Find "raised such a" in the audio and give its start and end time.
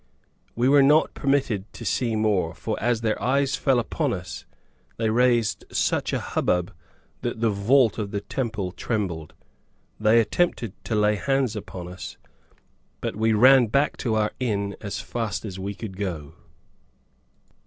5.11-6.19